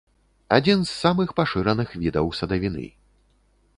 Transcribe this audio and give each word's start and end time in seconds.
Адзін 0.57 0.79
з 0.85 0.91
самых 1.03 1.29
пашыраных 1.39 1.89
відаў 2.05 2.33
садавіны. 2.41 2.87